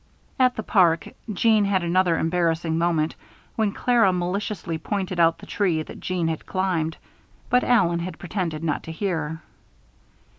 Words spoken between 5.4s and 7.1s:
tree that Jeanne had climbed;